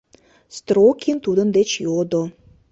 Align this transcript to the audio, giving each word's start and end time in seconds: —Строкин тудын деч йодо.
—Строкин 0.57 1.17
тудын 1.25 1.47
деч 1.57 1.69
йодо. 1.85 2.21